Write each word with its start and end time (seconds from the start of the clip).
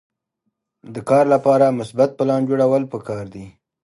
د 0.93 0.95
کار 1.09 1.25
لپاره 1.33 1.75
مثبت 1.79 2.09
پلان 2.17 2.41
جوړول 2.49 2.83
پکار 2.93 3.25
دي. 3.33 3.45